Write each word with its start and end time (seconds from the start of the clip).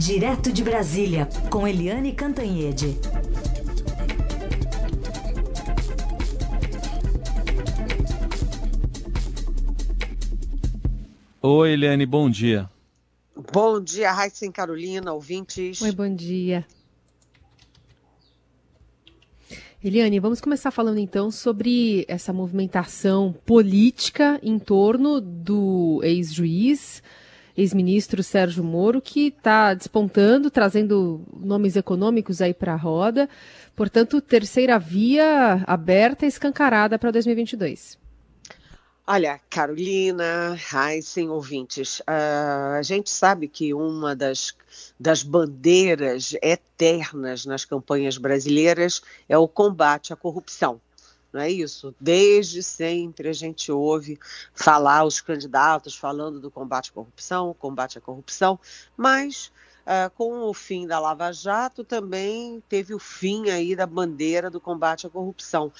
Direto 0.00 0.50
de 0.50 0.64
Brasília, 0.64 1.28
com 1.50 1.68
Eliane 1.68 2.14
Cantanhede. 2.14 2.98
Oi, 11.42 11.72
Eliane, 11.72 12.06
bom 12.06 12.30
dia. 12.30 12.66
Bom 13.52 13.78
dia, 13.78 14.10
Raíssa 14.10 14.46
e 14.46 14.50
Carolina, 14.50 15.12
ouvintes. 15.12 15.82
Oi, 15.82 15.92
bom 15.92 16.14
dia. 16.14 16.66
Eliane, 19.84 20.18
vamos 20.18 20.40
começar 20.40 20.70
falando 20.70 20.96
então 20.96 21.30
sobre 21.30 22.06
essa 22.08 22.32
movimentação 22.32 23.34
política 23.44 24.40
em 24.42 24.58
torno 24.58 25.20
do 25.20 26.00
ex-juiz, 26.02 27.02
ex-ministro 27.56 28.22
Sérgio 28.22 28.62
Moro, 28.62 29.00
que 29.00 29.28
está 29.28 29.74
despontando, 29.74 30.50
trazendo 30.50 31.24
nomes 31.32 31.76
econômicos 31.76 32.40
aí 32.40 32.54
para 32.54 32.74
a 32.74 32.76
roda. 32.76 33.28
Portanto, 33.74 34.20
terceira 34.20 34.78
via 34.78 35.62
aberta 35.66 36.24
e 36.24 36.28
escancarada 36.28 36.98
para 36.98 37.10
2022. 37.10 37.98
Olha, 39.12 39.40
Carolina, 39.50 40.56
Heisen, 40.72 41.30
ouvintes, 41.30 41.98
uh, 42.00 42.76
a 42.78 42.82
gente 42.82 43.10
sabe 43.10 43.48
que 43.48 43.74
uma 43.74 44.14
das, 44.14 44.54
das 45.00 45.24
bandeiras 45.24 46.36
eternas 46.40 47.44
nas 47.44 47.64
campanhas 47.64 48.16
brasileiras 48.16 49.02
é 49.28 49.36
o 49.36 49.48
combate 49.48 50.12
à 50.12 50.16
corrupção. 50.16 50.80
Não 51.32 51.40
é 51.40 51.50
isso? 51.50 51.94
Desde 52.00 52.62
sempre 52.62 53.28
a 53.28 53.32
gente 53.32 53.70
ouve 53.70 54.18
falar 54.52 55.04
os 55.04 55.20
candidatos 55.20 55.94
falando 55.94 56.40
do 56.40 56.50
combate 56.50 56.90
à 56.90 56.94
corrupção, 56.94 57.54
combate 57.58 57.98
à 57.98 58.00
corrupção, 58.00 58.58
mas 58.96 59.52
uh, 59.82 60.10
com 60.16 60.42
o 60.42 60.52
fim 60.52 60.86
da 60.86 60.98
Lava 60.98 61.32
Jato 61.32 61.84
também 61.84 62.62
teve 62.68 62.94
o 62.94 62.98
fim 62.98 63.48
aí 63.48 63.76
da 63.76 63.86
bandeira 63.86 64.50
do 64.50 64.60
combate 64.60 65.06
à 65.06 65.10
corrupção. 65.10 65.72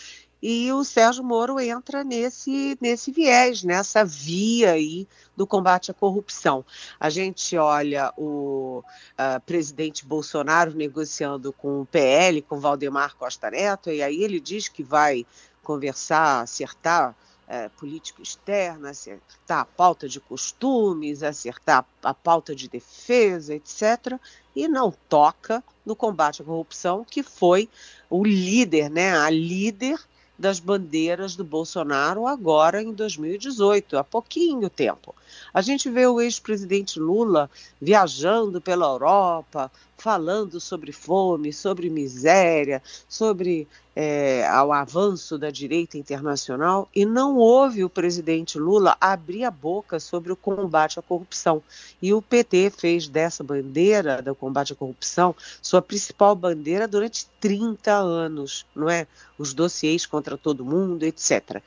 E 0.42 0.72
o 0.72 0.82
Sérgio 0.84 1.22
Moro 1.22 1.60
entra 1.60 2.02
nesse, 2.02 2.78
nesse 2.80 3.12
viés, 3.12 3.62
nessa 3.62 4.04
via 4.04 4.72
aí 4.72 5.06
do 5.36 5.46
combate 5.46 5.90
à 5.90 5.94
corrupção. 5.94 6.64
A 6.98 7.10
gente 7.10 7.56
olha 7.58 8.12
o 8.16 8.82
uh, 8.82 9.40
presidente 9.44 10.04
Bolsonaro 10.06 10.74
negociando 10.74 11.52
com 11.52 11.82
o 11.82 11.86
PL, 11.86 12.40
com 12.42 12.58
Valdemar 12.58 13.16
Costa 13.16 13.50
Neto, 13.50 13.90
e 13.90 14.02
aí 14.02 14.22
ele 14.22 14.40
diz 14.40 14.68
que 14.68 14.82
vai 14.82 15.26
conversar, 15.62 16.40
acertar 16.40 17.14
é, 17.50 17.68
política 17.68 18.22
externa, 18.22 18.90
acertar 18.90 19.58
a 19.58 19.64
pauta 19.64 20.08
de 20.08 20.20
costumes, 20.20 21.20
acertar 21.24 21.84
a 22.00 22.14
pauta 22.14 22.54
de 22.54 22.68
defesa, 22.68 23.56
etc. 23.56 24.20
E 24.54 24.68
não 24.68 24.92
toca 25.08 25.62
no 25.84 25.96
combate 25.96 26.42
à 26.42 26.44
corrupção, 26.44 27.04
que 27.04 27.24
foi 27.24 27.68
o 28.08 28.24
líder, 28.24 28.88
né, 28.88 29.16
a 29.16 29.28
líder 29.28 29.98
das 30.40 30.58
bandeiras 30.58 31.36
do 31.36 31.44
Bolsonaro 31.44 32.26
agora 32.26 32.82
em 32.82 32.94
2018, 32.94 33.98
há 33.98 34.02
pouquinho 34.02 34.70
tempo. 34.70 35.14
A 35.52 35.60
gente 35.60 35.90
vê 35.90 36.06
o 36.06 36.18
ex-presidente 36.18 36.98
Lula 36.98 37.50
viajando 37.78 38.58
pela 38.58 38.86
Europa, 38.86 39.70
falando 40.00 40.58
sobre 40.58 40.92
fome, 40.92 41.52
sobre 41.52 41.90
miséria, 41.90 42.82
sobre 43.06 43.68
é, 43.94 44.48
o 44.64 44.72
avanço 44.72 45.36
da 45.36 45.50
direita 45.50 45.98
internacional 45.98 46.88
e 46.94 47.04
não 47.04 47.36
houve 47.36 47.84
o 47.84 47.90
presidente 47.90 48.58
Lula 48.58 48.96
abrir 48.98 49.44
a 49.44 49.50
boca 49.50 50.00
sobre 50.00 50.32
o 50.32 50.36
combate 50.36 50.98
à 50.98 51.02
corrupção. 51.02 51.62
E 52.00 52.14
o 52.14 52.22
PT 52.22 52.70
fez 52.70 53.08
dessa 53.08 53.44
bandeira 53.44 54.22
do 54.22 54.34
combate 54.34 54.72
à 54.72 54.76
corrupção 54.76 55.34
sua 55.60 55.82
principal 55.82 56.34
bandeira 56.34 56.88
durante 56.88 57.26
30 57.38 57.92
anos, 57.92 58.64
não 58.74 58.88
é? 58.88 59.06
Os 59.36 59.52
dossiês 59.52 60.06
contra 60.06 60.38
todo 60.38 60.64
mundo, 60.64 61.02
etc. 61.02 61.62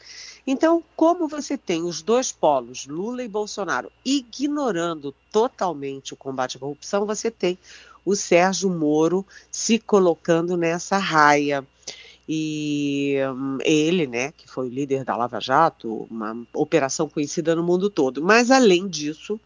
Então, 0.46 0.84
como 0.96 1.28
você 1.28 1.58
tem 1.58 1.84
os 1.84 2.02
dois 2.02 2.32
polos, 2.32 2.86
Lula 2.86 3.24
e 3.24 3.28
Bolsonaro, 3.28 3.92
ignorando 4.04 5.14
totalmente 5.32 6.14
o 6.14 6.18
combate 6.18 6.58
à 6.58 6.60
corrupção, 6.60 7.06
você 7.06 7.32
tem 7.32 7.58
o 8.06 8.16
Sérgio 8.16 8.70
Moro 8.70 9.26
se 9.52 9.80
colocando 9.80 10.58
nessa 10.58 10.98
raia. 10.98 11.66
E 12.28 13.18
um, 13.36 13.58
ele, 13.64 14.08
né, 14.08 14.32
que 14.32 14.50
foi 14.50 14.68
o 14.68 14.72
líder 14.72 15.04
da 15.04 15.16
Lava 15.16 15.42
Jato, 15.42 16.08
uma 16.10 16.38
operação 16.54 17.10
conhecida 17.10 17.54
no 17.56 17.64
mundo 17.64 17.90
todo. 17.90 18.24
Mas, 18.24 18.50
além 18.50 18.88
disso, 18.88 19.40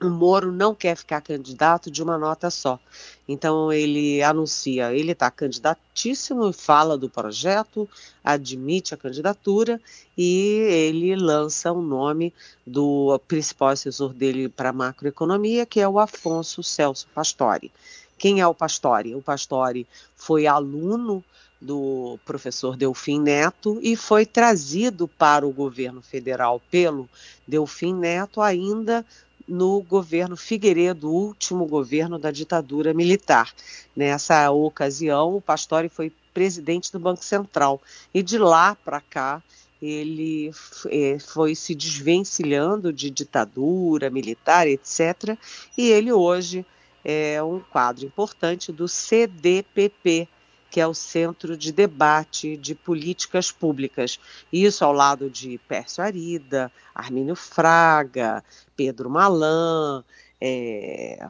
o 0.00 0.08
Moro 0.08 0.52
não 0.52 0.74
quer 0.74 0.96
ficar 0.96 1.20
candidato 1.20 1.90
de 1.90 2.02
uma 2.02 2.16
nota 2.16 2.50
só. 2.50 2.78
Então 3.26 3.72
ele 3.72 4.22
anuncia, 4.22 4.92
ele 4.94 5.12
está 5.12 5.30
candidatíssimo, 5.30 6.52
fala 6.52 6.96
do 6.96 7.10
projeto, 7.10 7.88
admite 8.22 8.94
a 8.94 8.96
candidatura 8.96 9.80
e 10.16 10.66
ele 10.70 11.16
lança 11.16 11.72
o 11.72 11.82
nome 11.82 12.32
do 12.66 13.20
principal 13.26 13.68
assessor 13.68 14.12
dele 14.12 14.48
para 14.48 14.72
macroeconomia, 14.72 15.66
que 15.66 15.80
é 15.80 15.88
o 15.88 15.98
Afonso 15.98 16.62
Celso 16.62 17.08
Pastore. 17.14 17.72
Quem 18.16 18.40
é 18.40 18.46
o 18.46 18.54
Pastore? 18.54 19.14
O 19.14 19.22
Pastore 19.22 19.86
foi 20.16 20.46
aluno 20.46 21.24
do 21.60 22.18
professor 22.24 22.76
Delfim 22.76 23.20
Neto 23.20 23.80
e 23.82 23.96
foi 23.96 24.24
trazido 24.24 25.08
para 25.08 25.46
o 25.46 25.52
governo 25.52 26.00
federal 26.00 26.62
pelo 26.70 27.08
Delfim 27.46 27.94
Neto 27.94 28.40
ainda 28.40 29.04
no 29.48 29.80
governo 29.80 30.36
Figueiredo, 30.36 31.10
último 31.10 31.64
governo 31.66 32.18
da 32.18 32.30
ditadura 32.30 32.92
militar. 32.92 33.52
Nessa 33.96 34.50
ocasião, 34.50 35.36
o 35.36 35.40
Pastore 35.40 35.88
foi 35.88 36.12
presidente 36.34 36.92
do 36.92 37.00
Banco 37.00 37.24
Central 37.24 37.80
e 38.12 38.22
de 38.22 38.38
lá 38.38 38.76
para 38.76 39.00
cá 39.00 39.42
ele 39.80 40.50
é, 40.90 41.18
foi 41.18 41.54
se 41.54 41.74
desvencilhando 41.74 42.92
de 42.92 43.10
ditadura 43.10 44.10
militar, 44.10 44.66
etc. 44.66 45.36
E 45.76 45.88
ele 45.90 46.12
hoje 46.12 46.66
é 47.04 47.42
um 47.42 47.60
quadro 47.60 48.04
importante 48.04 48.72
do 48.72 48.88
CDPP, 48.88 50.28
que 50.70 50.80
é 50.80 50.86
o 50.86 50.94
Centro 50.94 51.56
de 51.56 51.72
Debate 51.72 52.56
de 52.56 52.74
Políticas 52.74 53.50
Públicas. 53.50 54.18
Isso 54.52 54.84
ao 54.84 54.92
lado 54.92 55.30
de 55.30 55.58
Pércio 55.66 56.02
Arida, 56.02 56.70
Armínio 56.94 57.34
Fraga, 57.34 58.44
Pedro 58.76 59.08
Malan, 59.08 60.04
é, 60.40 61.26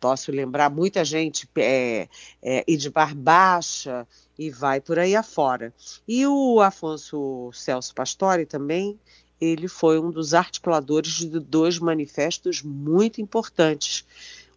posso 0.00 0.32
lembrar 0.32 0.68
muita 0.68 1.04
gente, 1.04 1.48
é, 1.56 2.08
é, 2.42 2.64
Edmar 2.66 3.14
Baixa, 3.14 4.06
e 4.38 4.50
vai 4.50 4.80
por 4.80 4.98
aí 4.98 5.14
afora. 5.14 5.72
E 6.08 6.26
o 6.26 6.60
Afonso 6.60 7.50
Celso 7.52 7.94
Pastore 7.94 8.44
também, 8.44 8.98
ele 9.40 9.68
foi 9.68 10.00
um 10.00 10.10
dos 10.10 10.34
articuladores 10.34 11.12
de 11.12 11.38
dois 11.38 11.78
manifestos 11.78 12.62
muito 12.62 13.20
importantes 13.20 14.04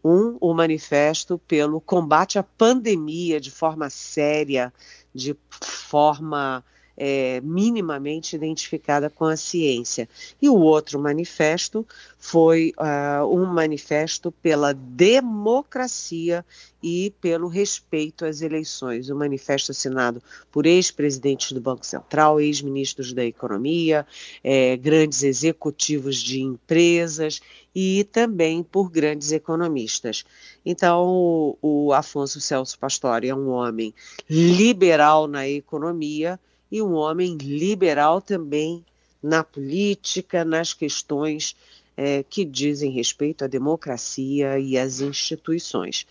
um, 0.06 0.38
o 0.40 0.54
manifesto 0.54 1.40
pelo 1.48 1.82
combate 1.82 2.38
à 2.38 2.44
pandemia 2.44 3.42
de 3.42 3.50
forma 3.50 3.90
séria, 3.90 4.72
de 5.12 5.36
forma 5.50 6.64
é, 6.98 7.42
minimamente 7.42 8.36
identificada 8.36 9.10
com 9.10 9.26
a 9.26 9.38
ciência. 9.38 10.08
E 10.42 10.50
o 10.50 10.58
outro 10.58 11.00
manifesto 11.00 11.86
foi 12.18 12.74
uh, 12.78 13.26
um 13.28 13.46
manifesto 13.46 14.32
pela 14.32 14.74
democracia 14.74 16.46
e 16.82 17.14
pelo 17.22 17.48
respeito 17.48 18.26
às 18.26 18.42
eleições. 18.42 19.10
Um 19.10 19.18
manifesto 19.18 19.72
assinado 19.72 20.22
por 20.52 20.66
ex-presidentes 20.66 21.52
do 21.52 21.62
Banco 21.62 21.86
Central, 21.86 22.40
ex-ministros 22.40 23.14
da 23.14 23.26
Economia, 23.26 24.06
é, 24.44 24.78
grandes 24.78 25.24
executivos 25.24 26.18
de 26.18 26.42
empresas 26.42 27.42
e 27.74 28.04
também 28.06 28.64
por 28.64 28.90
grandes 28.90 29.32
economistas. 29.32 30.24
Então, 30.66 31.06
o, 31.08 31.58
o 31.62 31.94
Afonso 31.94 32.40
Celso 32.40 32.78
Pastore 32.80 33.30
é 33.30 33.36
um 33.36 33.50
homem 33.50 33.94
liberal 34.30 35.28
na 35.28 35.48
economia 35.48 36.40
e 36.72 36.82
um 36.82 36.94
homem 36.94 37.38
liberal 37.38 38.22
também 38.22 38.84
na 39.22 39.44
política, 39.44 40.46
nas 40.46 40.74
questões 40.74 41.56
é, 41.98 42.24
que 42.24 42.46
dizem 42.46 42.92
respeito 42.92 43.44
à 43.44 43.48
democracia 43.48 44.60
e 44.60 44.78
às 44.78 45.00
instituições. 45.00 46.06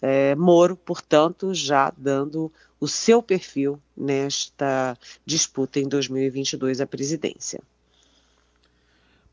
É, 0.00 0.34
Moro, 0.34 0.76
portanto, 0.76 1.54
já 1.54 1.92
dando 1.96 2.52
o 2.80 2.86
seu 2.86 3.22
perfil 3.22 3.80
nesta 3.96 4.96
disputa 5.24 5.80
em 5.80 5.88
2022 5.88 6.80
à 6.80 6.86
presidência. 6.86 7.60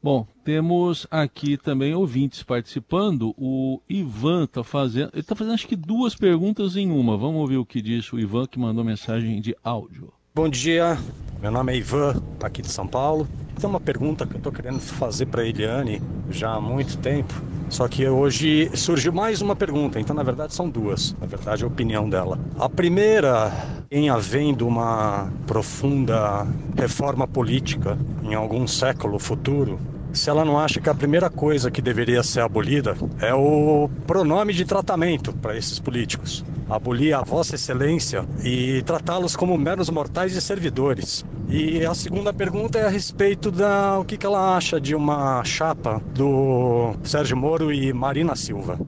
Bom, 0.01 0.27
temos 0.43 1.07
aqui 1.09 1.57
também 1.57 1.95
ouvintes 1.95 2.43
participando. 2.43 3.33
O 3.37 3.81
Ivan 3.89 4.43
está 4.43 4.63
fazendo. 4.63 5.09
Ele 5.13 5.21
está 5.21 5.35
fazendo 5.35 5.55
acho 5.55 5.67
que 5.67 5.75
duas 5.75 6.15
perguntas 6.15 6.75
em 6.75 6.91
uma. 6.91 7.17
Vamos 7.17 7.41
ouvir 7.41 7.57
o 7.57 7.65
que 7.65 7.81
disse 7.81 8.13
o 8.13 8.19
Ivan, 8.19 8.45
que 8.45 8.59
mandou 8.59 8.83
mensagem 8.83 9.41
de 9.41 9.55
áudio. 9.63 10.13
Bom 10.35 10.49
dia, 10.49 10.97
meu 11.41 11.49
nome 11.49 11.71
é 11.71 11.77
Ivan, 11.77 12.21
aqui 12.43 12.61
de 12.61 12.67
São 12.67 12.85
Paulo. 12.85 13.25
Tem 13.57 13.69
uma 13.69 13.79
pergunta 13.79 14.25
que 14.25 14.33
eu 14.33 14.37
estou 14.37 14.51
querendo 14.51 14.81
fazer 14.81 15.27
para 15.27 15.47
Eliane 15.47 16.01
já 16.29 16.55
há 16.55 16.59
muito 16.59 16.97
tempo. 16.97 17.33
Só 17.69 17.87
que 17.87 18.05
hoje 18.05 18.69
surgiu 18.75 19.13
mais 19.13 19.41
uma 19.41 19.55
pergunta, 19.55 19.97
então 19.97 20.13
na 20.13 20.23
verdade 20.23 20.53
são 20.53 20.69
duas, 20.69 21.15
na 21.21 21.25
verdade 21.25 21.63
a 21.63 21.67
opinião 21.67 22.09
dela. 22.09 22.37
A 22.59 22.67
primeira, 22.67 23.49
em 23.89 24.09
havendo 24.09 24.67
uma 24.67 25.31
profunda 25.47 26.45
reforma 26.77 27.25
política 27.25 27.97
em 28.21 28.33
algum 28.33 28.67
século 28.67 29.17
futuro, 29.19 29.79
se 30.11 30.29
ela 30.29 30.43
não 30.43 30.59
acha 30.59 30.81
que 30.81 30.89
a 30.89 30.93
primeira 30.93 31.29
coisa 31.29 31.71
que 31.71 31.81
deveria 31.81 32.21
ser 32.23 32.41
abolida 32.41 32.97
é 33.21 33.33
o 33.33 33.89
pronome 34.05 34.51
de 34.51 34.65
tratamento 34.65 35.31
para 35.31 35.55
esses 35.55 35.79
políticos. 35.79 36.43
Abolir 36.67 37.13
a 37.13 37.21
Vossa 37.21 37.55
Excelência 37.55 38.25
e 38.43 38.81
tratá-los 38.83 39.35
como 39.35 39.55
meros 39.57 39.89
mortais 39.89 40.35
e 40.35 40.41
servidores. 40.41 41.23
E 41.47 41.85
a 41.85 41.93
segunda 41.93 42.33
pergunta 42.33 42.79
é 42.79 42.85
a 42.85 42.89
respeito 42.89 43.51
da 43.51 43.99
o 43.99 44.05
que, 44.05 44.17
que 44.17 44.25
ela 44.25 44.57
acha 44.57 44.81
de 44.81 44.95
uma 44.95 45.43
chapa 45.43 46.01
do 46.13 46.95
Sérgio 47.03 47.37
Moro 47.37 47.71
e 47.71 47.93
Marina 47.93 48.35
Silva. 48.35 48.79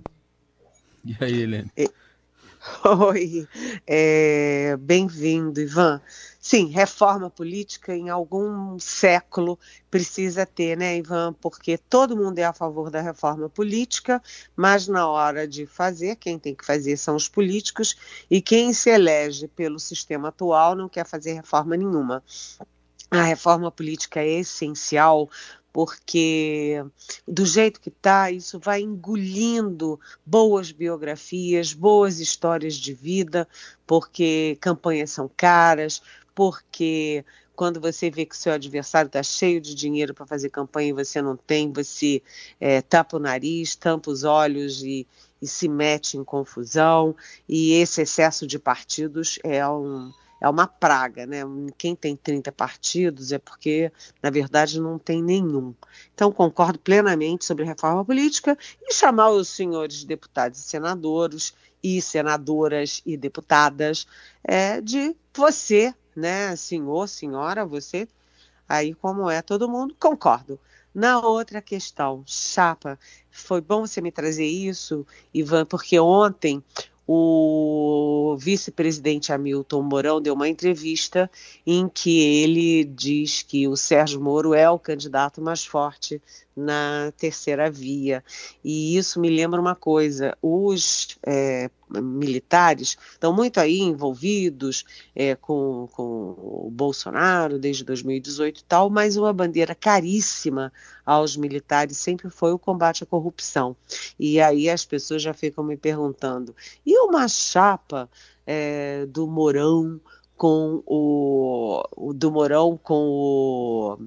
E 1.05 1.15
aí, 1.21 1.43
Helene? 1.43 1.71
Oi, 2.83 3.47
é, 3.85 4.75
bem-vindo, 4.77 5.61
Ivan. 5.61 6.01
Sim, 6.49 6.67
reforma 6.67 7.29
política 7.29 7.93
em 7.93 8.07
algum 8.07 8.79
século 8.79 9.59
precisa 9.91 10.45
ter, 10.45 10.77
né, 10.77 10.95
Ivan? 10.95 11.33
Porque 11.33 11.77
todo 11.77 12.15
mundo 12.15 12.39
é 12.39 12.45
a 12.45 12.53
favor 12.53 12.89
da 12.89 13.01
reforma 13.01 13.49
política, 13.49 14.23
mas 14.55 14.87
na 14.87 15.09
hora 15.09 15.45
de 15.45 15.65
fazer, 15.65 16.15
quem 16.15 16.39
tem 16.39 16.55
que 16.55 16.65
fazer 16.65 16.95
são 16.95 17.17
os 17.17 17.27
políticos, 17.27 17.97
e 18.31 18.41
quem 18.41 18.71
se 18.71 18.89
elege 18.89 19.49
pelo 19.49 19.77
sistema 19.77 20.29
atual 20.29 20.73
não 20.73 20.87
quer 20.87 21.05
fazer 21.05 21.33
reforma 21.33 21.75
nenhuma. 21.75 22.23
A 23.11 23.23
reforma 23.23 23.69
política 23.69 24.21
é 24.21 24.39
essencial 24.39 25.29
porque 25.73 26.81
do 27.27 27.45
jeito 27.45 27.81
que 27.81 27.89
está, 27.89 28.31
isso 28.31 28.57
vai 28.57 28.81
engolindo 28.81 29.99
boas 30.25 30.71
biografias, 30.71 31.73
boas 31.73 32.21
histórias 32.21 32.75
de 32.75 32.93
vida, 32.93 33.45
porque 33.85 34.57
campanhas 34.59 35.11
são 35.11 35.29
caras, 35.37 36.01
porque 36.37 37.25
quando 37.55 37.81
você 37.81 38.11
vê 38.11 38.23
que 38.23 38.37
seu 38.37 38.53
adversário 38.53 39.07
está 39.07 39.23
cheio 39.23 39.59
de 39.59 39.73
dinheiro 39.73 40.13
para 40.13 40.27
fazer 40.27 40.51
campanha 40.51 40.89
e 40.89 40.93
você 40.93 41.19
não 41.19 41.35
tem, 41.35 41.73
você 41.73 42.21
é, 42.59 42.79
tapa 42.79 43.17
o 43.17 43.19
nariz, 43.19 43.75
tampa 43.75 44.11
os 44.11 44.23
olhos 44.23 44.83
e, 44.83 45.07
e, 45.41 45.47
se 45.47 45.67
mete 45.67 46.15
em 46.15 46.23
confusão. 46.23 47.15
E 47.49 47.73
esse 47.73 48.03
excesso 48.03 48.45
de 48.45 48.59
partidos 48.59 49.39
é, 49.43 49.67
um, 49.67 50.11
é 50.39 50.47
uma 50.47 50.67
praga, 50.67 51.25
né? 51.25 51.41
Quem 51.75 51.95
tem 51.95 52.15
30 52.15 52.51
partidos 52.51 53.31
é 53.31 53.39
porque, 53.39 53.91
na 54.21 54.29
verdade, 54.29 54.79
não 54.79 54.99
tem 54.99 55.23
nenhum. 55.23 55.73
Então, 56.13 56.31
concordo 56.31 56.77
plenamente 56.77 57.45
sobre 57.45 57.65
reforma 57.65 58.05
política 58.05 58.55
e 58.79 58.93
chamar 58.93 59.31
os 59.31 59.47
senhores 59.47 60.03
deputados 60.03 60.59
e 60.59 60.63
senadores 60.69 61.55
e 61.81 61.99
senadoras 61.99 63.01
e 63.07 63.17
deputadas 63.17 64.05
é, 64.43 64.79
de 64.79 65.15
você 65.33 65.95
né, 66.17 66.55
senhor, 66.55 67.07
senhora, 67.07 67.63
você, 67.63 68.07
aí 68.67 68.95
como 68.95 69.29
é 69.29 69.41
todo 69.43 69.69
mundo, 69.69 69.95
concordo. 69.99 70.59
Na 70.93 71.19
outra 71.19 71.61
questão, 71.61 72.23
chapa, 72.25 72.97
foi 73.29 73.61
bom 73.61 73.85
você 73.85 74.01
me 74.01 74.11
trazer 74.11 74.47
isso, 74.47 75.05
Ivan, 75.31 75.63
porque 75.63 75.99
ontem 75.99 76.63
o 77.07 78.35
vice-presidente 78.37 79.31
Hamilton 79.31 79.81
Mourão 79.83 80.19
deu 80.19 80.33
uma 80.33 80.49
entrevista 80.49 81.31
em 81.65 81.87
que 81.87 82.19
ele 82.19 82.83
diz 82.83 83.43
que 83.43 83.67
o 83.67 83.77
Sérgio 83.77 84.19
Moro 84.19 84.53
é 84.53 84.69
o 84.69 84.79
candidato 84.79 85.39
mais 85.39 85.63
forte 85.63 86.21
na 86.55 87.13
terceira 87.15 87.69
via. 87.71 88.23
E 88.61 88.97
isso 88.97 89.21
me 89.21 89.29
lembra 89.29 89.61
uma 89.61 89.75
coisa: 89.75 90.35
os 90.41 91.17
é, 91.23 91.69
militares 91.89 92.97
estão 93.11 93.33
muito 93.33 93.59
aí 93.59 93.79
envolvidos 93.79 94.85
é, 95.15 95.35
com, 95.35 95.87
com 95.93 96.35
o 96.37 96.69
Bolsonaro 96.71 97.57
desde 97.57 97.83
2018 97.83 98.59
e 98.59 98.63
tal, 98.63 98.89
mas 98.89 99.15
uma 99.15 99.31
bandeira 99.31 99.73
caríssima 99.73 100.71
aos 101.05 101.37
militares 101.37 101.97
sempre 101.97 102.29
foi 102.29 102.51
o 102.51 102.59
combate 102.59 103.03
à 103.03 103.07
corrupção. 103.07 103.75
E 104.19 104.39
aí 104.41 104.69
as 104.69 104.85
pessoas 104.85 105.21
já 105.21 105.33
ficam 105.33 105.63
me 105.63 105.77
perguntando: 105.77 106.55
e 106.85 106.97
uma 106.99 107.27
chapa 107.27 108.09
é, 108.45 109.05
do 109.07 109.27
Mourão 109.27 109.99
com 110.35 110.83
o, 110.85 111.83
o 111.95 112.13
do 112.13 112.31
Mourão 112.31 112.77
com 112.81 112.95
o 112.95 113.97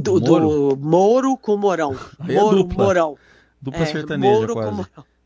do, 0.00 0.20
Moro. 0.20 0.48
do 0.48 0.76
Moro 0.76 1.36
com 1.36 1.56
Mourão. 1.56 1.96
Aí 2.20 2.34
Moro, 2.34 2.58
é 2.58 2.62
dupla. 2.62 2.84
Mourão. 2.84 3.18
Dupla 3.60 3.82
É, 3.82 3.86
sertaneja 3.86 4.32
Moro 4.32 4.52
quase. 4.54 4.70
com 4.70 4.76
Mourão. 4.76 5.17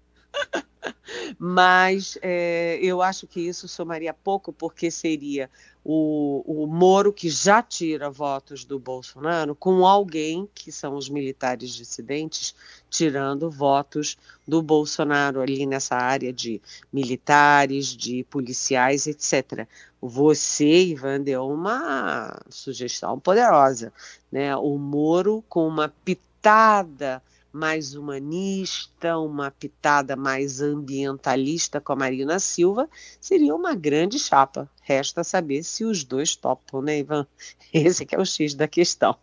Mas 1.39 2.19
é, 2.23 2.79
eu 2.83 3.03
acho 3.03 3.27
que 3.27 3.41
isso 3.41 3.69
somaria 3.69 4.13
pouco, 4.13 4.53
porque 4.53 4.91
seria 4.91 5.49
o, 5.85 6.43
o 6.47 6.67
Moro 6.67 7.13
que 7.13 7.29
já 7.29 7.63
tira 7.63 8.09
votos 8.09 8.65
do 8.65 8.79
Bolsonaro 8.79 9.55
com 9.55 9.87
alguém, 9.87 10.49
que 10.55 10.71
são 10.71 10.95
os 10.95 11.09
militares 11.09 11.75
dissidentes, 11.75 12.55
tirando 12.89 13.51
votos 13.51 14.17
do 14.47 14.63
Bolsonaro 14.63 15.41
ali 15.41 15.67
nessa 15.67 15.97
área 15.97 16.33
de 16.33 16.61
militares, 16.93 17.89
de 17.89 18.25
policiais, 18.25 19.07
etc. 19.07 19.67
Você, 20.01 20.85
Ivan, 20.85 21.21
deu 21.21 21.49
uma 21.49 22.41
sugestão 22.49 23.19
poderosa, 23.19 23.93
né? 24.31 24.55
O 24.57 24.79
Moro 24.79 25.45
com 25.49 25.67
uma 25.67 25.89
pitada 25.89 27.23
mais 27.53 27.95
humanista, 27.95 29.19
uma 29.19 29.51
pitada 29.51 30.17
mais 30.17 30.61
ambientalista 30.61 31.81
com 31.81 31.93
a 31.93 31.97
Marina 31.97 32.39
Silva, 32.39 32.89
seria 33.21 33.55
uma 33.55 33.75
grande 33.75 34.19
chapa. 34.19 34.71
Resta 34.83 35.23
saber 35.23 35.63
se 35.63 35.85
os 35.85 36.03
dois 36.05 36.35
topam, 36.35 36.83
né, 36.83 37.01
Ivan? 37.01 37.27
Esse 37.73 38.07
que 38.07 38.15
é 38.15 38.19
o 38.19 38.25
X 38.25 38.55
da 38.55 38.67
questão. 38.67 39.17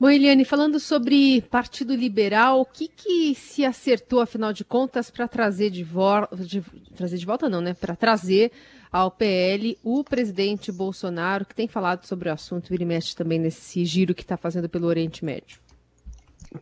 Bom, 0.00 0.08
Eliane, 0.08 0.44
falando 0.44 0.78
sobre 0.78 1.42
Partido 1.50 1.92
Liberal, 1.92 2.60
o 2.60 2.64
que, 2.64 2.86
que 2.86 3.34
se 3.34 3.64
acertou, 3.64 4.20
afinal 4.20 4.52
de 4.52 4.64
contas, 4.64 5.10
para 5.10 5.26
trazer 5.26 5.70
de, 5.70 5.82
vo 5.82 6.24
de, 6.34 6.62
trazer 6.94 7.18
de 7.18 7.26
volta, 7.26 7.48
não, 7.48 7.60
né? 7.60 7.74
Para 7.74 7.96
trazer 7.96 8.52
ao 8.92 9.10
PL 9.10 9.76
o 9.82 10.04
presidente 10.04 10.70
Bolsonaro, 10.70 11.44
que 11.44 11.54
tem 11.54 11.66
falado 11.66 12.06
sobre 12.06 12.28
o 12.28 12.32
assunto, 12.32 12.72
ele 12.72 12.84
mexe 12.84 13.16
também 13.16 13.40
nesse 13.40 13.84
giro 13.84 14.14
que 14.14 14.22
está 14.22 14.36
fazendo 14.36 14.68
pelo 14.68 14.86
Oriente 14.86 15.24
Médio. 15.24 15.58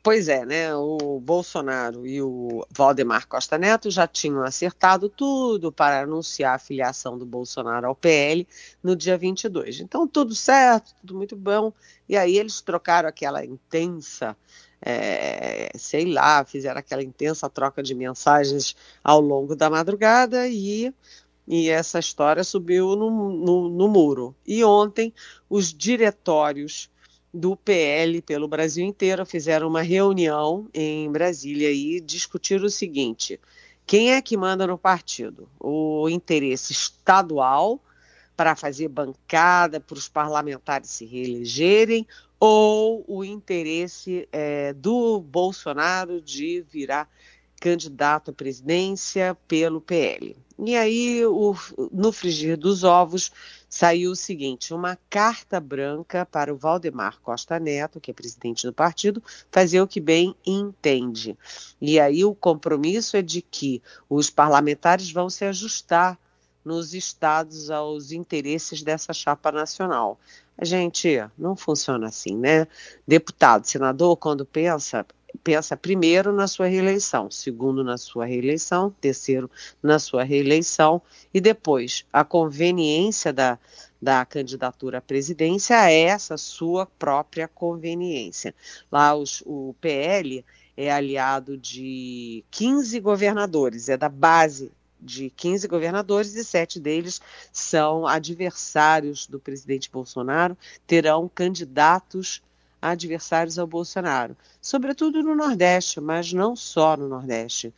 Pois 0.03 0.29
é, 0.29 0.45
né? 0.45 0.75
O 0.75 1.21
Bolsonaro 1.21 2.07
e 2.07 2.21
o 2.21 2.67
Valdemar 2.71 3.29
Costa 3.29 3.57
Neto 3.57 3.89
já 3.89 4.07
tinham 4.07 4.43
acertado 4.43 5.09
tudo 5.09 5.71
para 5.71 6.01
anunciar 6.03 6.57
a 6.57 6.59
filiação 6.59 7.17
do 7.17 7.25
Bolsonaro 7.25 7.87
ao 7.87 7.95
PL 7.95 8.47
no 8.83 8.97
dia 8.97 9.17
22. 9.17 9.81
Então, 9.81 10.07
tudo 10.07 10.35
certo, 10.35 10.93
tudo 11.01 11.15
muito 11.15 11.37
bom. 11.37 11.73
E 12.09 12.17
aí 12.17 12.37
eles 12.37 12.61
trocaram 12.61 13.09
aquela 13.09 13.45
intensa, 13.45 14.37
é, 14.83 15.71
sei 15.77 16.13
lá, 16.13 16.45
fizeram 16.45 16.81
aquela 16.81 17.03
intensa 17.03 17.49
troca 17.49 17.81
de 17.81 17.95
mensagens 17.95 18.75
ao 19.05 19.21
longo 19.21 19.55
da 19.55 19.71
madrugada 19.71 20.49
e, 20.49 20.93
e 21.47 21.69
essa 21.71 22.01
história 22.01 22.43
subiu 22.43 22.97
no, 22.97 23.31
no, 23.31 23.69
no 23.69 23.89
muro. 23.89 24.35
E 24.45 24.65
ontem, 24.65 25.15
os 25.49 25.73
diretórios 25.73 26.91
do 27.37 27.55
PL 27.55 28.23
pelo 28.23 28.49
Brasil 28.49 28.85
inteiro 28.85 29.27
fizeram 29.27 29.69
uma 29.69 29.83
reunião 29.83 30.69
em 30.73 31.11
Brasília 31.13 31.71
e 31.71 32.01
discutiram 32.01 32.65
o 32.65 32.71
seguinte: 32.71 33.39
quem 33.87 34.13
é 34.13 34.23
que 34.23 34.37
manda 34.37 34.67
no 34.67 34.79
partido? 34.79 35.49
O 35.61 36.09
interesse 36.09 36.73
estadual 36.73 37.81
para 38.37 38.57
fazer 38.57 38.89
bancada 38.89 39.79
para 39.79 39.97
os 39.97 40.09
parlamentares 40.09 40.91
se 40.91 41.05
reelegerem 41.05 42.07
ou 42.41 43.05
o 43.07 43.25
interesse 43.25 44.29
é, 44.33 44.73
do 44.73 45.21
Bolsonaro 45.21 46.21
de 46.21 46.65
virar 46.71 47.09
candidato 47.61 48.31
à 48.31 48.35
presidência 48.35 49.37
pelo 49.49 49.81
PL. 49.81 50.37
E 50.59 50.77
aí, 50.77 51.25
o, 51.25 51.55
no 51.93 52.13
frigir 52.13 52.57
dos 52.57 52.85
ovos, 52.85 53.31
saiu 53.77 54.13
o 54.13 54.17
seguinte: 54.17 54.73
uma 54.73 54.99
carta 55.11 55.61
branca 55.61 56.25
para 56.25 56.53
o 56.53 56.57
Valdemar 56.57 57.21
Costa 57.21 57.61
Neto, 57.61 58.01
que 58.01 58.11
é 58.11 58.15
presidente 58.15 58.67
do 58.67 58.73
partido, 58.73 59.23
fazer 59.51 59.81
o 59.83 59.87
que 59.87 60.01
bem 60.01 60.35
entende. 60.47 61.37
E 61.81 62.01
aí 62.01 62.25
o 62.25 62.35
compromisso 62.35 63.17
é 63.17 63.23
de 63.23 63.43
que 63.43 63.83
os 64.09 64.31
parlamentares 64.31 65.11
vão 65.11 65.29
se 65.29 65.45
ajustar 65.45 66.19
nos 66.65 66.95
estados 66.95 67.71
aos 67.71 68.13
interesses 68.13 68.83
dessa 68.83 69.13
chapa 69.13 69.53
nacional. 69.53 70.19
A 70.59 70.65
gente 70.65 71.23
não 71.37 71.55
funciona 71.55 72.09
assim, 72.09 72.35
né? 72.35 72.67
Deputado, 73.07 73.67
senador, 73.67 74.17
quando 74.17 74.47
pensa, 74.47 75.07
pensa 75.37 75.77
primeiro 75.77 76.33
na 76.33 76.47
sua 76.47 76.67
reeleição, 76.67 77.31
segundo 77.31 77.85
na 77.85 77.97
sua 77.97 78.25
reeleição, 78.25 78.95
terceiro 79.01 79.51
na 79.83 79.99
sua 79.99 80.23
reeleição 80.25 81.01
e 81.33 81.41
depois 81.41 82.05
a 82.13 82.25
conveniência 82.25 83.33
da, 83.33 83.59
da 84.01 84.25
candidatura 84.25 84.99
à 84.99 85.01
presidência 85.01 85.91
é 85.91 86.03
essa 86.03 86.37
sua 86.37 86.87
própria 86.87 87.49
conveniência. 87.49 88.55
Lá 88.91 89.15
os, 89.15 89.43
o 89.47 89.75
PL 89.81 90.45
é 90.77 90.93
aliado 90.93 91.57
de 91.57 92.45
15 92.51 93.01
governadores, 93.01 93.89
é 93.89 93.97
da 93.97 94.09
base 94.09 94.71
de 95.01 95.31
15 95.31 95.69
governadores 95.69 96.35
e 96.35 96.45
sete 96.45 96.81
deles 96.81 97.21
são 97.53 98.07
adversários 98.07 99.27
do 99.27 99.39
presidente 99.39 99.91
Bolsonaro, 99.91 100.57
terão 100.87 101.31
candidatos 101.33 102.43
adversários 102.81 103.59
ao 103.59 103.67
Bolsonaro, 103.67 104.37
sobretudo 104.61 105.23
no 105.23 105.35
Nordeste, 105.35 106.01
mas 106.01 106.33
não 106.33 106.55
só 106.55 106.97
no 106.97 107.09
Nordeste. 107.09 107.73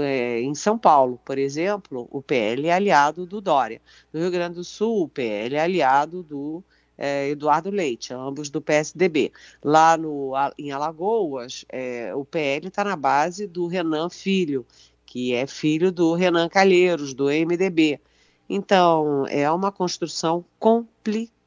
É, 0.00 0.40
em 0.40 0.54
São 0.54 0.78
Paulo, 0.78 1.18
por 1.24 1.38
exemplo, 1.38 2.06
o 2.10 2.20
PL 2.20 2.66
é 2.66 2.72
aliado 2.72 3.24
do 3.24 3.40
Dória. 3.40 3.80
No 4.12 4.20
Rio 4.20 4.30
Grande 4.30 4.56
do 4.56 4.64
Sul, 4.64 5.04
o 5.04 5.08
PL 5.08 5.54
é 5.56 5.60
aliado 5.60 6.22
do 6.22 6.62
é, 6.98 7.28
Eduardo 7.30 7.70
Leite, 7.70 8.12
ambos 8.12 8.50
do 8.50 8.60
PSDB. 8.60 9.32
Lá 9.62 9.96
no, 9.96 10.32
em 10.58 10.72
Alagoas, 10.72 11.64
é, 11.70 12.14
o 12.14 12.24
PL 12.24 12.68
está 12.68 12.84
na 12.84 12.96
base 12.96 13.46
do 13.46 13.66
Renan 13.66 14.10
Filho, 14.10 14.66
que 15.06 15.32
é 15.32 15.46
filho 15.46 15.90
do 15.90 16.14
Renan 16.14 16.48
Calheiros, 16.48 17.14
do 17.14 17.26
MDB. 17.26 18.00
Então, 18.48 19.26
é 19.28 19.50
uma 19.50 19.70
construção 19.70 20.44
complicada. 20.58 21.37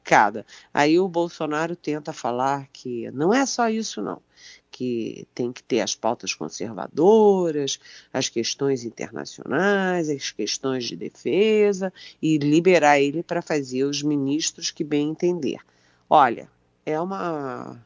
Aí 0.72 0.98
o 0.98 1.08
Bolsonaro 1.08 1.76
tenta 1.76 2.12
falar 2.12 2.68
que 2.72 3.10
não 3.12 3.32
é 3.32 3.46
só 3.46 3.68
isso, 3.68 4.02
não. 4.02 4.20
Que 4.70 5.26
tem 5.34 5.52
que 5.52 5.62
ter 5.62 5.80
as 5.80 5.94
pautas 5.94 6.34
conservadoras, 6.34 7.78
as 8.12 8.28
questões 8.28 8.84
internacionais, 8.84 10.08
as 10.08 10.30
questões 10.30 10.84
de 10.84 10.96
defesa 10.96 11.92
e 12.20 12.38
liberar 12.38 13.00
ele 13.00 13.22
para 13.22 13.42
fazer 13.42 13.84
os 13.84 14.02
ministros 14.02 14.70
que 14.70 14.84
bem 14.84 15.10
entender. 15.10 15.58
Olha, 16.08 16.48
é 16.84 17.00
uma 17.00 17.82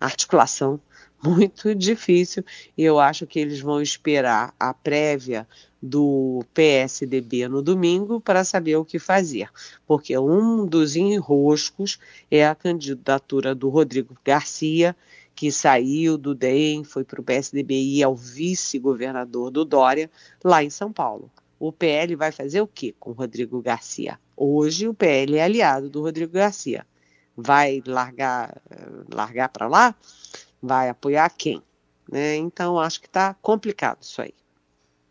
articulação 0.00 0.80
muito 1.22 1.74
difícil 1.74 2.44
e 2.76 2.82
eu 2.82 2.98
acho 2.98 3.26
que 3.26 3.38
eles 3.38 3.60
vão 3.60 3.80
esperar 3.80 4.54
a 4.58 4.74
prévia 4.74 5.46
do 5.82 6.44
PSDB 6.52 7.48
no 7.48 7.62
domingo 7.62 8.20
para 8.20 8.44
saber 8.44 8.76
o 8.76 8.84
que 8.84 8.98
fazer, 8.98 9.48
porque 9.86 10.16
um 10.18 10.66
dos 10.66 10.96
enroscos 10.96 11.98
é 12.30 12.46
a 12.46 12.54
candidatura 12.54 13.54
do 13.54 13.68
Rodrigo 13.68 14.16
Garcia, 14.24 14.94
que 15.34 15.50
saiu 15.50 16.18
do 16.18 16.34
DEM, 16.34 16.84
foi 16.84 17.02
para 17.02 17.20
o 17.20 17.24
PSDB 17.24 17.74
e 17.74 18.02
é 18.02 18.08
o 18.08 18.14
vice-governador 18.14 19.50
do 19.50 19.64
Dória, 19.64 20.10
lá 20.44 20.62
em 20.62 20.70
São 20.70 20.92
Paulo. 20.92 21.30
O 21.58 21.72
PL 21.72 22.14
vai 22.16 22.32
fazer 22.32 22.60
o 22.60 22.66
que 22.66 22.92
com 22.92 23.10
o 23.10 23.14
Rodrigo 23.14 23.60
Garcia? 23.62 24.18
Hoje 24.36 24.88
o 24.88 24.94
PL 24.94 25.36
é 25.36 25.44
aliado 25.44 25.88
do 25.88 26.02
Rodrigo 26.02 26.32
Garcia. 26.32 26.86
Vai 27.36 27.82
largar, 27.86 28.60
largar 29.10 29.48
para 29.48 29.66
lá? 29.66 29.94
vai 30.62 30.88
apoiar 30.88 31.30
quem. 31.30 31.62
Né? 32.10 32.36
Então, 32.36 32.78
acho 32.78 33.00
que 33.00 33.06
está 33.06 33.34
complicado 33.34 34.02
isso 34.02 34.20
aí. 34.20 34.34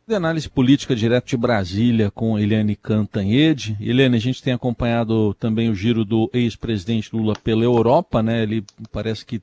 De 0.10 0.16
análise 0.16 0.50
política 0.50 0.96
direto 0.96 1.28
de 1.28 1.38
Brasília 1.38 2.10
com 2.10 2.40
Eliane 2.40 2.76
Cantanhede. 2.76 3.78
Eliane, 3.80 4.18
a 4.18 4.20
gente 4.20 4.42
tem 4.42 4.52
acompanhado 4.52 5.36
também 5.36 5.70
o 5.70 5.76
giro 5.76 6.04
do 6.04 6.28
ex-presidente 6.34 7.16
Lula 7.16 7.36
pela 7.36 7.64
Europa, 7.64 8.24
né? 8.24 8.42
Ele 8.42 8.66
parece 8.92 9.24
que 9.24 9.40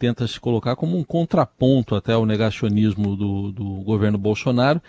tenta 0.00 0.26
se 0.26 0.40
colocar 0.40 0.74
como 0.74 0.98
um 0.98 1.04
contraponto 1.04 1.94
até 1.94 2.14
ao 2.14 2.26
negacionismo 2.26 3.14
do, 3.14 3.52
do 3.52 3.64
governo 3.84 4.18
Bolsonaro, 4.18 4.82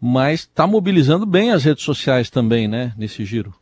mas 0.00 0.40
está 0.40 0.66
mobilizando 0.66 1.26
bem 1.26 1.50
as 1.50 1.64
redes 1.64 1.84
sociais 1.84 2.30
também, 2.30 2.66
né, 2.66 2.94
nesse 2.96 3.26
giro. 3.26 3.54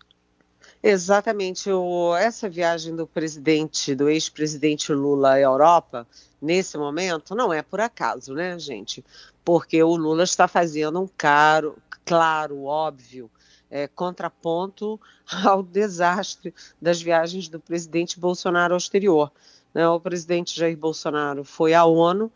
Exatamente. 0.80 1.70
O, 1.70 2.14
essa 2.16 2.48
viagem 2.48 2.94
do 2.94 3.04
presidente, 3.04 3.96
do 3.96 4.08
ex-presidente 4.08 4.92
Lula 4.92 5.32
à 5.32 5.40
Europa, 5.40 6.06
nesse 6.40 6.78
momento, 6.78 7.34
não 7.34 7.52
é 7.52 7.62
por 7.62 7.80
acaso, 7.80 8.32
né, 8.32 8.58
gente? 8.58 9.04
Porque 9.44 9.82
o 9.82 9.96
Lula 9.96 10.24
está 10.24 10.46
fazendo 10.46 11.00
um 11.00 11.08
caro, 11.16 11.76
claro, 12.04 12.64
óbvio, 12.64 13.30
é, 13.70 13.86
contraponto 13.86 15.00
ao 15.44 15.62
desastre 15.62 16.52
das 16.80 17.00
viagens 17.00 17.48
do 17.48 17.60
presidente 17.60 18.18
Bolsonaro 18.18 18.74
ao 18.74 18.78
exterior. 18.78 19.30
Né? 19.72 19.88
O 19.88 20.00
presidente 20.00 20.58
Jair 20.58 20.76
Bolsonaro 20.76 21.44
foi 21.44 21.72
à 21.72 21.84
ONU, 21.84 22.30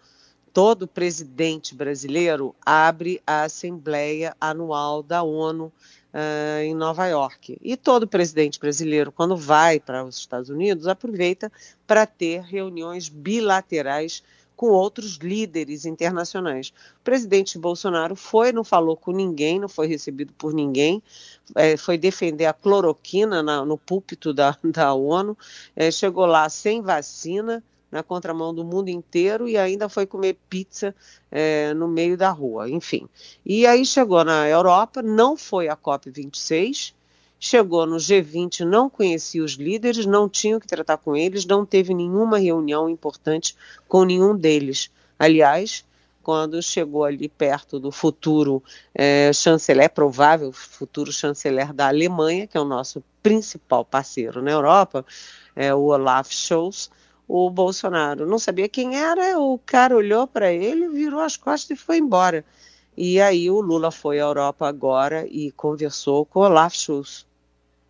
todo 0.53 0.87
presidente 0.87 1.75
brasileiro 1.75 2.55
abre 2.65 3.21
a 3.27 3.43
Assembleia 3.43 4.37
Anual 4.41 5.03
da 5.03 5.23
ONU 5.23 5.65
uh, 6.15 6.63
em 6.63 6.75
Nova 6.75 7.07
York. 7.07 7.59
E 7.61 7.77
todo 7.77 8.07
presidente 8.07 8.61
brasileiro, 8.61 9.11
quando 9.11 9.37
vai 9.37 9.81
para 9.81 10.05
os 10.05 10.17
Estados 10.17 10.49
Unidos, 10.49 10.87
aproveita 10.87 11.51
para 11.87 12.07
ter 12.07 12.41
reuniões 12.43 13.09
bilaterais 13.09 14.23
com 14.57 14.67
outros 14.67 15.17
líderes 15.17 15.85
internacionais. 15.85 16.73
O 17.01 17.05
presidente 17.05 17.59
Bolsonaro 17.59 18.15
foi, 18.15 18.53
não 18.53 18.65
falou 18.65 18.97
com 18.97 19.13
ninguém, 19.13 19.59
não 19.59 19.69
foi 19.69 19.87
recebido 19.87 20.33
por 20.35 20.55
ninguém, 20.55 21.03
é, 21.55 21.77
foi 21.77 21.99
defender 21.99 22.47
a 22.47 22.53
cloroquina 22.53 23.43
na, 23.43 23.65
no 23.65 23.77
púlpito 23.77 24.33
da, 24.33 24.57
da 24.65 24.95
ONU, 24.95 25.37
é, 25.75 25.91
chegou 25.91 26.27
lá 26.27 26.49
sem 26.49 26.81
vacina, 26.81 27.63
na 27.95 28.03
contramão 28.03 28.53
do 28.53 28.65
mundo 28.65 28.89
inteiro 28.89 29.49
e 29.49 29.57
ainda 29.57 29.89
foi 29.89 30.05
comer 30.05 30.37
pizza 30.51 30.93
é, 31.31 31.73
no 31.75 31.87
meio 31.87 32.17
da 32.17 32.29
rua, 32.29 32.69
enfim. 32.69 33.09
E 33.47 33.65
aí 33.69 33.87
chegou 33.87 34.25
na 34.25 34.49
Europa, 34.49 35.01
não 35.01 35.37
foi 35.37 35.69
a 35.69 35.77
COP26, 35.77 36.93
chegou 37.45 37.85
no 37.85 37.97
G20, 37.97 38.61
não 38.61 38.89
conhecia 38.89 39.45
os 39.45 39.53
líderes, 39.53 40.07
não 40.07 40.31
tinha 40.31 40.57
o 40.57 40.61
que 40.61 40.67
tratar 40.67 40.97
com 40.97 41.15
eles, 41.15 41.45
não 41.45 41.67
teve 41.67 41.93
nenhuma 41.93 42.39
reunião 42.39 42.89
importante 42.89 43.55
com 43.87 44.03
nenhum 44.03 44.35
deles. 44.35 44.91
Aliás, 45.19 45.85
quando 46.23 46.63
chegou 46.63 47.05
ali 47.05 47.29
perto 47.29 47.79
do 47.79 47.93
futuro 47.93 48.63
é, 48.95 49.31
chanceler, 49.35 49.91
provável 49.91 50.53
futuro 50.53 51.13
chanceler 51.13 51.71
da 51.75 51.89
Alemanha, 51.89 52.47
que 52.47 52.57
é 52.57 52.61
o 52.61 52.65
nosso 52.65 53.05
principal 53.23 53.85
parceiro 53.85 54.41
na 54.41 54.51
Europa, 54.51 55.05
é, 55.55 55.75
o 55.75 55.89
Olaf 55.89 56.33
Scholz, 56.33 56.91
o 57.29 57.51
Bolsonaro. 57.51 58.27
Não 58.27 58.39
sabia 58.39 58.71
quem 58.71 58.97
era, 58.97 59.39
o 59.39 59.59
cara 59.59 59.95
olhou 59.95 60.27
para 60.27 60.51
ele, 60.51 60.89
virou 60.89 61.21
as 61.21 61.37
costas 61.37 61.77
e 61.77 61.81
foi 61.81 61.99
embora. 61.99 62.43
E 62.97 63.21
aí 63.21 63.51
o 63.51 63.61
Lula 63.61 63.91
foi 63.91 64.19
à 64.19 64.23
Europa 64.23 64.67
agora 64.67 65.27
e 65.27 65.53
conversou 65.53 66.25
com 66.25 66.41
Olaf 66.41 66.75
Scholz. 66.75 67.27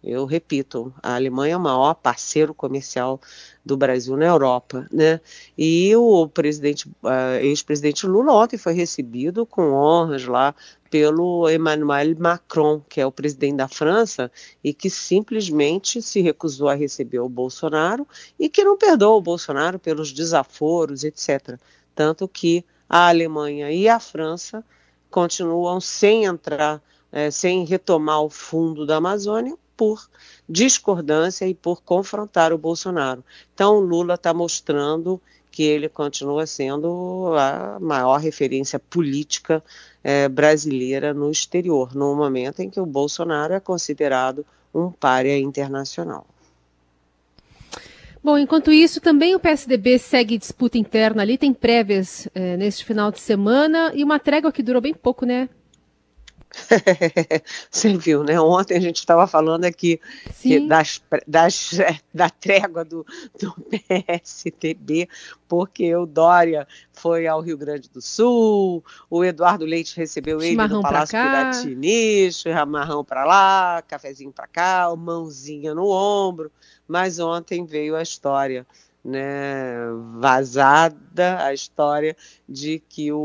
Eu 0.07 0.27
repito, 0.27 0.93
a 1.03 1.15
Alemanha 1.15 1.55
é 1.55 1.57
o 1.57 1.61
maior 1.61 1.95
parceiro 1.95 2.53
comercial 2.53 3.19
do 3.65 3.75
Brasil 3.75 4.15
na 4.19 4.27
Europa, 4.27 4.87
né? 4.93 5.19
E 5.57 5.97
o 5.97 6.29
presidente, 6.29 6.87
uh, 7.03 7.41
ex-presidente 7.41 8.07
Lula 8.07 8.31
ontem 8.35 8.59
foi 8.59 8.75
recebido 8.75 9.47
com 9.47 9.73
honras 9.73 10.27
lá 10.27 10.55
pelo 10.91 11.49
Emmanuel 11.49 12.15
Macron, 12.19 12.83
que 12.87 13.01
é 13.01 13.07
o 13.07 13.11
presidente 13.11 13.57
da 13.57 13.67
França 13.67 14.31
e 14.63 14.75
que 14.75 14.91
simplesmente 14.91 16.03
se 16.03 16.21
recusou 16.21 16.69
a 16.69 16.75
receber 16.75 17.21
o 17.21 17.29
Bolsonaro 17.29 18.07
e 18.39 18.51
que 18.51 18.63
não 18.63 18.77
perdoa 18.77 19.17
o 19.17 19.23
Bolsonaro 19.23 19.79
pelos 19.79 20.13
desaforos, 20.13 21.03
etc. 21.03 21.59
Tanto 21.95 22.29
que 22.29 22.63
a 22.87 23.09
Alemanha 23.09 23.73
e 23.73 23.89
a 23.89 23.99
França 23.99 24.63
continuam 25.11 25.81
sem 25.81 26.27
entrar, 26.27 26.83
é, 27.11 27.31
sem 27.31 27.65
retomar 27.65 28.21
o 28.21 28.29
fundo 28.29 28.85
da 28.85 28.97
Amazônia, 28.97 29.57
por 29.77 30.09
discordância 30.49 31.47
e 31.47 31.55
por 31.55 31.83
confrontar 31.83 32.53
o 32.53 32.59
Bolsonaro. 32.59 33.25
Então, 33.55 33.77
o 33.77 33.81
Lula 33.81 34.15
está 34.15 34.33
mostrando 34.33 35.21
que 35.51 35.63
ele 35.63 35.89
continua 35.89 36.47
sendo 36.47 37.33
a 37.39 37.79
maior 37.81 38.19
referência 38.19 38.79
política 38.79 39.63
é, 40.03 40.29
brasileira 40.29 41.15
no 41.15 41.31
exterior, 41.31 41.95
no 41.95 42.15
momento 42.17 42.61
em 42.61 42.69
que 42.69 42.81
o 42.81 42.87
Bolsonaro 42.87 43.55
é 43.55 43.61
considerado 43.61 44.45
um 44.75 44.91
párea 44.91 45.39
internacional. 45.39 46.27
Bom, 48.25 48.39
enquanto 48.39 48.73
isso, 48.73 49.01
também 49.01 49.35
o 49.35 49.39
PSDB 49.39 49.99
segue 49.99 50.39
disputa 50.39 50.79
interna 50.79 51.23
ali, 51.23 51.37
tem 51.37 51.53
prévias 51.53 52.27
é, 52.35 52.57
neste 52.57 52.85
final 52.85 53.13
de 53.13 53.21
semana 53.21 53.93
e 53.95 54.03
uma 54.03 54.19
trégua 54.19 54.51
que 54.51 54.63
durou 54.63 54.81
bem 54.81 54.95
pouco, 54.95 55.27
né? 55.27 55.49
Você 57.71 57.97
viu, 57.97 58.23
né? 58.23 58.41
Ontem 58.41 58.77
a 58.77 58.81
gente 58.81 58.99
estava 58.99 59.27
falando 59.27 59.65
aqui 59.65 60.01
das, 60.69 61.03
das, 61.27 61.71
da 62.13 62.31
trégua 62.31 62.85
do, 62.85 63.05
do 63.39 63.55
PSTB, 63.69 65.09
porque 65.49 65.95
o 65.95 66.07
Dória 66.07 66.67
foi 66.93 67.27
ao 67.27 67.41
Rio 67.41 67.59
Grande 67.59 67.89
do 67.91 68.01
Sul, 68.01 68.85
o 69.11 69.25
Eduardo 69.25 69.65
Leite 69.65 69.97
recebeu 69.97 70.41
ele 70.41 70.57
no 70.69 70.83
Palácio 70.83 71.19
Piratini, 71.19 72.33
chamarrão 72.33 73.05
para 73.05 73.25
lá, 73.25 73.83
cafezinho 73.87 74.33
para 74.33 74.47
cá, 74.47 74.95
mãozinha 74.97 75.75
no 75.75 75.89
ombro, 75.89 76.51
mas 76.87 77.19
ontem 77.19 77.65
veio 77.65 77.97
a 77.97 78.03
história 78.03 78.67
né, 79.05 79.75
vazada 80.19 81.45
a 81.45 81.53
história 81.53 82.17
de 82.49 82.83
que 82.89 83.13
o, 83.13 83.19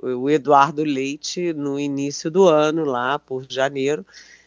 o, 0.00 0.06
o, 0.06 0.30
Eduardo 0.30 0.84
Leite, 0.84 1.52
no 1.52 1.80
início 1.80 2.30
do 2.30 2.46
ano, 2.48 2.84
lá 2.84 3.18
por 3.18 3.44
janeiro, 3.48 4.06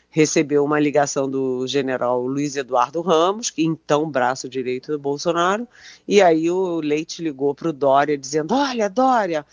recebeu 0.09 0.63
uma 0.63 0.79
ligação 0.79 1.29
do 1.29 1.67
general 1.67 2.25
Luiz 2.25 2.55
Eduardo 2.55 3.01
Ramos, 3.01 3.49
que 3.49 3.65
então 3.65 4.09
braço 4.09 4.47
direito 4.47 4.93
do 4.93 4.99
Bolsonaro, 4.99 5.67
e 6.07 6.21
aí 6.21 6.49
o 6.49 6.79
Leite 6.79 7.21
ligou 7.21 7.53
para 7.53 7.67
o 7.69 7.73
Dória 7.73 8.17
dizendo: 8.17 8.53
Olha, 8.53 8.89
Dória, 8.89 9.45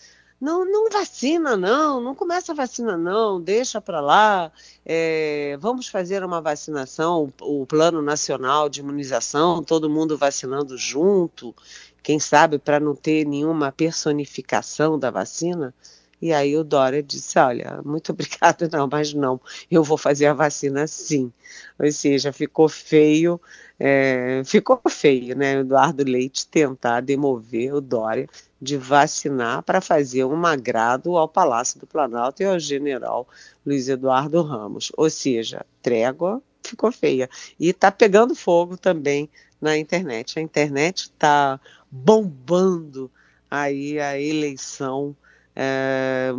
não, 0.43 0.65
não 0.65 0.89
vacina 0.89 1.55
não, 1.55 2.01
não 2.01 2.13
começa 2.13 2.51
a 2.51 2.55
vacina 2.55 2.97
não, 2.97 3.39
deixa 3.39 3.79
para 3.79 4.01
lá, 4.01 4.51
é, 4.85 5.57
vamos 5.57 5.87
fazer 5.87 6.21
uma 6.21 6.41
vacinação, 6.41 7.31
o 7.39 7.65
Plano 7.65 8.01
Nacional 8.01 8.67
de 8.67 8.81
Imunização, 8.81 9.63
todo 9.63 9.89
mundo 9.89 10.17
vacinando 10.17 10.77
junto, 10.77 11.55
quem 12.03 12.19
sabe 12.19 12.59
para 12.59 12.77
não 12.77 12.93
ter 12.93 13.25
nenhuma 13.25 13.71
personificação 13.71 14.99
da 14.99 15.09
vacina. 15.09 15.73
E 16.21 16.33
aí 16.33 16.57
o 16.57 16.63
Dória 16.63 17.01
disse: 17.01 17.39
Olha, 17.39 17.81
muito 17.83 18.11
obrigada, 18.13 18.69
não, 18.71 18.87
mas 18.91 19.13
não, 19.13 19.39
eu 19.71 19.83
vou 19.83 19.97
fazer 19.97 20.25
a 20.25 20.33
vacina 20.33 20.87
sim. 20.87 21.31
Ou 21.79 21.91
seja, 21.91 22.33
ficou 22.33 22.67
feio, 22.67 23.39
é, 23.85 24.41
ficou 24.45 24.79
feio, 24.87 25.35
né? 25.35 25.59
Eduardo 25.59 26.05
Leite 26.05 26.47
tentar 26.47 27.01
demover 27.01 27.73
o 27.73 27.81
Dória 27.81 28.29
de 28.61 28.77
vacinar 28.77 29.61
para 29.61 29.81
fazer 29.81 30.23
um 30.23 30.45
agrado 30.45 31.17
ao 31.17 31.27
Palácio 31.27 31.81
do 31.81 31.85
Planalto 31.85 32.41
e 32.41 32.45
ao 32.45 32.57
general 32.57 33.27
Luiz 33.65 33.89
Eduardo 33.89 34.41
Ramos. 34.41 34.89
Ou 34.95 35.09
seja, 35.09 35.65
trégua 35.81 36.41
ficou 36.63 36.93
feia. 36.93 37.29
E 37.59 37.67
está 37.67 37.91
pegando 37.91 38.33
fogo 38.33 38.77
também 38.77 39.29
na 39.59 39.77
internet. 39.77 40.39
A 40.39 40.41
internet 40.41 41.11
está 41.13 41.59
bombando 41.91 43.11
aí 43.51 43.99
a 43.99 44.17
eleição 44.17 45.13
é, 45.53 46.31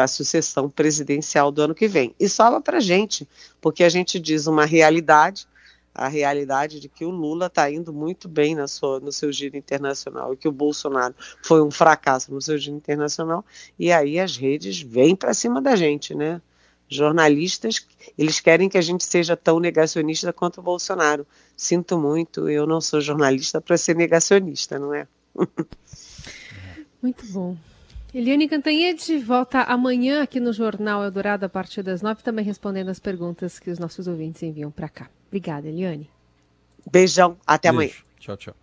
a 0.00 0.06
sucessão 0.08 0.70
presidencial 0.70 1.52
do 1.52 1.60
ano 1.60 1.74
que 1.74 1.86
vem. 1.86 2.14
E 2.18 2.26
sobra 2.26 2.58
para 2.58 2.80
gente, 2.80 3.28
porque 3.60 3.84
a 3.84 3.88
gente 3.90 4.18
diz 4.18 4.46
uma 4.46 4.64
realidade, 4.64 5.46
a 5.94 6.08
realidade 6.08 6.80
de 6.80 6.88
que 6.88 7.04
o 7.04 7.10
Lula 7.10 7.46
está 7.46 7.70
indo 7.70 7.92
muito 7.92 8.28
bem 8.28 8.54
na 8.54 8.68
sua, 8.68 9.00
no 9.00 9.12
seu 9.12 9.32
giro 9.32 9.56
internacional 9.56 10.32
e 10.32 10.36
que 10.36 10.48
o 10.48 10.52
Bolsonaro 10.52 11.14
foi 11.42 11.62
um 11.62 11.70
fracasso 11.70 12.32
no 12.32 12.40
seu 12.40 12.56
giro 12.58 12.76
internacional, 12.76 13.44
e 13.78 13.90
aí 13.92 14.18
as 14.18 14.36
redes 14.36 14.80
vêm 14.80 15.16
para 15.16 15.34
cima 15.34 15.60
da 15.60 15.74
gente, 15.76 16.14
né? 16.14 16.40
Jornalistas, 16.88 17.86
eles 18.18 18.40
querem 18.40 18.68
que 18.68 18.76
a 18.76 18.82
gente 18.82 19.04
seja 19.04 19.36
tão 19.36 19.60
negacionista 19.60 20.32
quanto 20.32 20.58
o 20.58 20.62
Bolsonaro. 20.62 21.24
Sinto 21.56 21.96
muito, 21.96 22.48
eu 22.48 22.66
não 22.66 22.80
sou 22.80 23.00
jornalista 23.00 23.60
para 23.60 23.76
ser 23.76 23.94
negacionista, 23.94 24.76
não 24.76 24.92
é? 24.92 25.06
Muito 27.00 27.24
bom. 27.32 27.56
Eliane 28.12 28.48
Cantanhede 28.48 29.18
volta 29.18 29.62
amanhã 29.62 30.22
aqui 30.22 30.40
no 30.40 30.52
Jornal 30.52 31.04
Eldorado 31.04 31.44
a 31.44 31.48
partir 31.48 31.82
das 31.82 32.02
nove, 32.02 32.24
também 32.24 32.44
respondendo 32.44 32.88
as 32.88 32.98
perguntas 32.98 33.60
que 33.60 33.70
os 33.70 33.78
nossos 33.78 34.08
ouvintes 34.08 34.42
enviam 34.42 34.70
para 34.70 34.88
cá. 34.88 35.08
Obrigada, 35.28 35.68
Eliane. 35.68 36.10
Beijão, 36.90 37.36
até 37.46 37.70
Beijo. 37.70 37.76
amanhã. 37.76 38.04
Tchau, 38.18 38.36
tchau. 38.36 38.54